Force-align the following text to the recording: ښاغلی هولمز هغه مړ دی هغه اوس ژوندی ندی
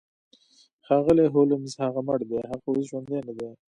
ښاغلی 0.85 1.25
هولمز 1.33 1.71
هغه 1.83 2.01
مړ 2.07 2.19
دی 2.29 2.37
هغه 2.49 2.65
اوس 2.69 2.79
ژوندی 2.89 3.19
ندی 3.27 3.49